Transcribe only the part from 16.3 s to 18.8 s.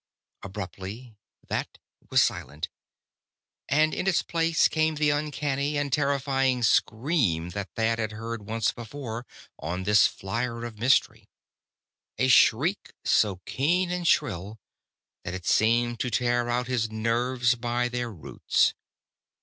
out his nerves by their roots.